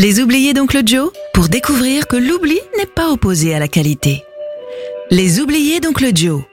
Les 0.00 0.20
oubliés 0.20 0.54
d'Oncle 0.54 0.82
Joe? 0.86 1.10
Pour 1.34 1.48
découvrir 1.48 2.06
que 2.06 2.14
l'oubli 2.14 2.56
n'est 2.78 2.86
pas 2.86 3.10
opposé 3.10 3.52
à 3.52 3.58
la 3.58 3.66
qualité. 3.66 4.22
Les 5.10 5.40
oubliés 5.40 5.80
d'Oncle 5.80 6.12
Joe? 6.14 6.44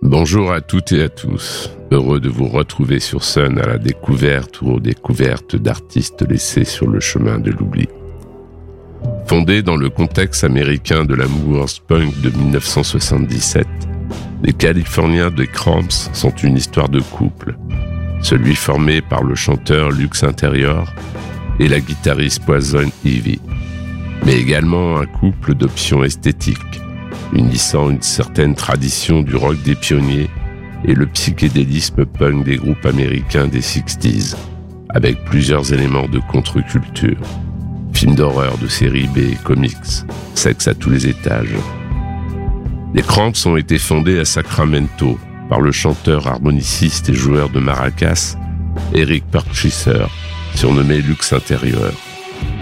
Bonjour 0.00 0.52
à 0.52 0.60
toutes 0.60 0.92
et 0.92 1.02
à 1.02 1.08
tous. 1.08 1.72
Heureux 1.90 2.20
de 2.20 2.28
vous 2.28 2.46
retrouver 2.46 3.00
sur 3.00 3.24
Sun 3.24 3.58
à 3.58 3.66
la 3.66 3.78
découverte 3.78 4.62
ou 4.62 4.74
aux 4.74 4.78
découvertes 4.78 5.56
d'artistes 5.56 6.22
laissés 6.22 6.64
sur 6.64 6.86
le 6.88 7.00
chemin 7.00 7.40
de 7.40 7.50
l'oubli. 7.50 7.88
Fondés 9.26 9.62
dans 9.62 9.76
le 9.76 9.90
contexte 9.90 10.44
américain 10.44 11.04
de 11.04 11.16
l'amour 11.16 11.66
punk 11.88 12.20
de 12.20 12.30
1977, 12.30 13.66
les 14.44 14.52
Californiens 14.52 15.32
de 15.32 15.46
Cramps 15.46 16.10
sont 16.12 16.34
une 16.44 16.56
histoire 16.56 16.88
de 16.88 17.00
couple 17.00 17.56
celui 18.24 18.56
formé 18.56 19.02
par 19.02 19.22
le 19.22 19.34
chanteur 19.34 19.90
Lux 19.90 20.24
Interior 20.24 20.90
et 21.60 21.68
la 21.68 21.78
guitariste 21.78 22.42
Poison 22.44 22.90
Ivy, 23.04 23.38
mais 24.24 24.34
également 24.34 24.96
un 24.96 25.04
couple 25.04 25.54
d'options 25.54 26.02
esthétiques, 26.02 26.80
unissant 27.34 27.90
une 27.90 28.00
certaine 28.00 28.54
tradition 28.54 29.20
du 29.20 29.36
rock 29.36 29.62
des 29.62 29.74
pionniers 29.74 30.30
et 30.86 30.94
le 30.94 31.06
psychédélisme 31.06 32.06
punk 32.06 32.44
des 32.44 32.56
groupes 32.56 32.86
américains 32.86 33.46
des 33.46 33.60
60s, 33.60 34.34
avec 34.94 35.22
plusieurs 35.26 35.74
éléments 35.74 36.08
de 36.08 36.20
contre-culture. 36.30 37.20
Films 37.92 38.14
d'horreur 38.14 38.56
de 38.56 38.68
série 38.68 39.06
B, 39.08 39.36
comics, 39.44 39.76
sexe 40.34 40.66
à 40.66 40.74
tous 40.74 40.90
les 40.90 41.06
étages. 41.06 41.54
Les 42.94 43.02
Cramps 43.02 43.46
ont 43.46 43.56
été 43.56 43.78
fondés 43.78 44.18
à 44.18 44.24
Sacramento 44.24 45.18
par 45.54 45.60
le 45.60 45.70
chanteur 45.70 46.26
harmoniciste 46.26 47.10
et 47.10 47.14
joueur 47.14 47.48
de 47.48 47.60
maracas 47.60 48.36
Eric 48.92 49.24
Purchaser, 49.30 50.06
surnommé 50.56 51.00
Lux 51.00 51.32
Intérieur, 51.32 51.92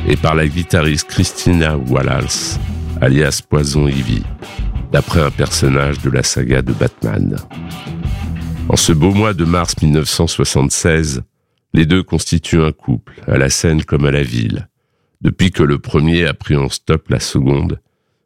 et 0.06 0.14
par 0.14 0.34
la 0.34 0.46
guitariste 0.46 1.08
Christina 1.08 1.78
Wallace, 1.78 2.60
alias 3.00 3.40
Poison 3.48 3.88
Ivy, 3.88 4.22
d'après 4.92 5.22
un 5.22 5.30
personnage 5.30 6.00
de 6.00 6.10
la 6.10 6.22
saga 6.22 6.60
de 6.60 6.74
Batman. 6.74 7.38
En 8.68 8.76
ce 8.76 8.92
beau 8.92 9.14
mois 9.14 9.32
de 9.32 9.46
mars 9.46 9.74
1976, 9.80 11.22
les 11.72 11.86
deux 11.86 12.02
constituent 12.02 12.62
un 12.62 12.72
couple, 12.72 13.22
à 13.26 13.38
la 13.38 13.48
scène 13.48 13.84
comme 13.84 14.04
à 14.04 14.10
la 14.10 14.22
ville, 14.22 14.68
depuis 15.22 15.50
que 15.50 15.62
le 15.62 15.78
premier 15.78 16.26
a 16.26 16.34
pris 16.34 16.58
en 16.58 16.68
stop 16.68 17.08
la 17.08 17.20
seconde 17.20 17.80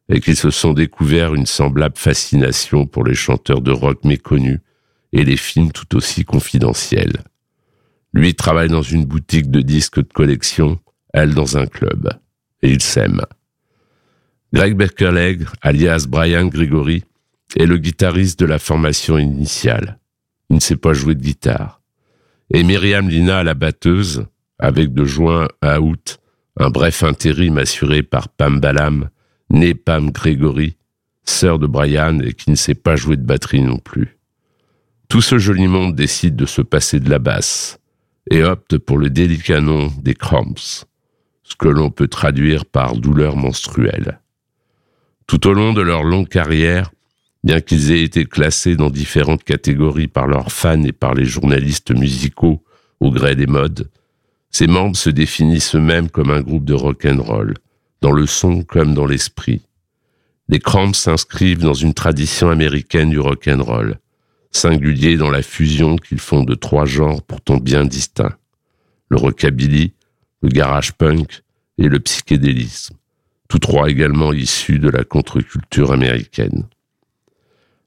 et 0.09 0.21
qu'ils 0.21 0.37
se 0.37 0.51
sont 0.51 0.73
découverts 0.73 1.35
une 1.35 1.47
semblable 1.47 1.97
fascination 1.97 2.87
pour 2.87 3.05
les 3.05 3.15
chanteurs 3.15 3.61
de 3.61 3.73
rock 3.73 4.05
méconnus 4.05 4.61
et 5.13 5.25
les 5.25 5.37
films 5.37 5.73
tout 5.73 5.97
aussi 5.97 6.25
confidentiels. 6.25 7.25
Lui 8.13 8.35
travaille 8.35 8.69
dans 8.69 8.83
une 8.83 9.05
boutique 9.05 9.51
de 9.51 9.61
disques 9.61 9.98
de 9.98 10.13
collection, 10.13 10.79
elle 11.13 11.35
dans 11.35 11.57
un 11.57 11.67
club. 11.67 12.09
Et 12.63 12.71
ils 12.71 12.83
s'aiment. 12.83 13.27
Greg 14.53 14.77
Berkeleg, 14.77 15.45
alias 15.61 16.07
Brian 16.09 16.47
Gregory, 16.47 17.05
est 17.57 17.67
le 17.67 17.79
guitariste 17.79 18.39
de 18.41 18.47
la 18.47 18.59
formation 18.59 19.19
initiale. 19.19 19.98
Il 20.51 20.57
ne 20.57 20.61
sait 20.61 20.77
pas 20.77 20.93
jouer 20.93 21.15
de 21.15 21.23
guitare. 21.23 21.83
Et 22.53 22.63
Myriam 22.63 23.09
Lina, 23.09 23.43
la 23.43 23.55
batteuse, 23.55 24.27
avec 24.59 24.95
de 24.95 25.05
juin 25.05 25.48
à 25.61 25.81
août, 25.81 26.19
un 26.59 26.70
bref 26.70 27.03
intérim 27.03 27.59
assuré 27.59 28.03
par 28.03 28.29
Pam 28.29 28.61
Balam, 28.61 29.11
née 29.50 29.75
Pam 29.75 30.11
Gregory, 30.11 30.77
sœur 31.25 31.58
de 31.58 31.66
Brian 31.66 32.19
et 32.20 32.33
qui 32.33 32.50
ne 32.50 32.56
sait 32.56 32.75
pas 32.75 32.97
jouer 32.97 33.16
de 33.16 33.25
batterie 33.25 33.62
non 33.62 33.78
plus. 33.78 34.16
Tout 35.08 35.20
ce 35.20 35.39
joli 35.39 35.69
monde 35.69 35.94
décide 35.94 36.36
de 36.36 36.47
se 36.47 36.62
passer 36.62 37.00
de 37.00 37.11
la 37.11 37.19
basse 37.19 37.78
et 38.30 38.42
opte 38.42 38.78
pour 38.78 38.98
le 38.98 39.08
délicat 39.08 39.61
nom 39.61 39.92
des 40.02 40.14
cramps, 40.14 40.86
ce 41.42 41.55
que 41.56 41.69
l'on 41.69 41.91
peut 41.91 42.08
traduire 42.08 42.67
par 42.67 42.97
douleur 42.97 43.36
menstruelle. 43.36 44.20
Tout 45.27 45.46
au 45.46 45.52
long 45.52 45.73
de 45.73 45.80
leur 45.80 46.02
longue 46.02 46.29
carrière, 46.29 46.90
bien 47.45 47.61
qu'ils 47.61 47.92
aient 47.92 48.02
été 48.02 48.24
classés 48.24 48.74
dans 48.74 48.90
différentes 48.90 49.45
catégories 49.45 50.08
par 50.08 50.27
leurs 50.27 50.51
fans 50.51 50.83
et 50.83 50.92
par 50.92 51.14
les 51.14 51.24
journalistes 51.24 51.92
musicaux 51.92 52.64
au 52.98 53.11
gré 53.12 53.36
des 53.36 53.46
modes, 53.46 53.89
ces 54.51 54.67
membres 54.67 54.96
se 54.96 55.11
définissent 55.11 55.74
eux-mêmes 55.74 56.11
comme 56.11 56.30
un 56.30 56.40
groupe 56.40 56.64
de 56.64 56.74
rock 56.74 57.05
and 57.05 57.23
roll, 57.23 57.55
dans 58.01 58.12
le 58.12 58.27
son 58.27 58.62
comme 58.62 58.95
dans 58.95 59.07
l'esprit. 59.07 59.62
Les 60.48 60.61
Cramps 60.61 60.92
s'inscrivent 60.92 61.62
dans 61.62 61.74
une 61.74 61.95
tradition 61.95 62.51
américaine 62.51 63.11
du 63.11 63.18
rock 63.18 63.48
and 63.48 63.62
roll, 63.62 63.98
singulier 64.52 65.17
dans 65.17 65.30
la 65.30 65.42
fusion 65.42 65.96
qu'ils 65.96 66.20
font 66.20 66.45
de 66.45 66.55
trois 66.55 66.85
genres 66.85 67.23
pourtant 67.23 67.56
bien 67.56 67.85
distincts. 67.85 68.36
Le 69.08 69.17
rockabilly, 69.17 69.92
le 70.42 70.48
garage 70.48 70.92
punk 70.92 71.42
et 71.79 71.89
le 71.89 71.98
psychédélisme, 71.98 72.96
tous 73.48 73.58
trois 73.58 73.90
également 73.90 74.33
issus 74.33 74.79
de 74.79 74.89
la 74.89 75.05
contre-culture 75.05 75.92
américaine. 75.92 76.67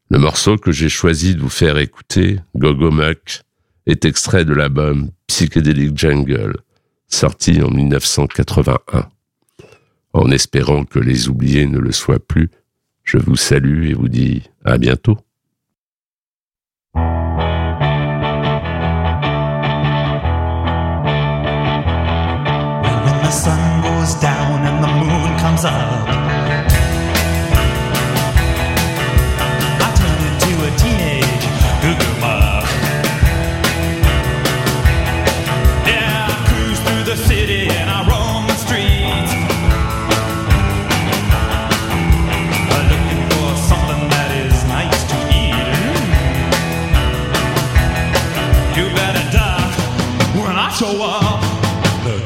Le 0.10 0.20
morceau 0.20 0.58
que 0.58 0.72
j'ai 0.72 0.90
choisi 0.90 1.36
de 1.36 1.40
vous 1.40 1.50
faire 1.50 1.78
écouter, 1.78 2.40
Gogo 2.56 2.92
Muck, 2.92 3.42
est 3.86 4.06
extrait 4.06 4.46
de 4.46 4.54
l'album 4.54 5.12
Psychedelic 5.28 5.98
Jungle, 5.98 6.58
sorti 7.08 7.62
en 7.62 7.70
1981. 7.70 9.10
En 10.14 10.32
espérant 10.32 10.86
que 10.86 11.00
les 11.00 11.30
oubliés 11.30 11.68
ne 11.68 11.80
le 11.80 11.92
soient 11.92 12.20
plus, 12.20 12.50
je 13.04 13.18
vous 13.18 13.36
salue 13.36 13.90
et 13.90 13.94
vous 13.94 14.10
dis 14.10 14.50
à 14.66 14.78
bientôt. 14.78 15.18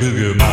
The 0.03 0.52